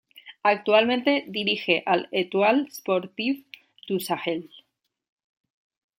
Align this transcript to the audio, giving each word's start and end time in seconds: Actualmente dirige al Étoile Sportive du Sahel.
Actualmente 0.41 1.25
dirige 1.27 1.83
al 1.85 2.09
Étoile 2.11 2.65
Sportive 2.71 3.43
du 3.87 3.99
Sahel. 3.99 4.49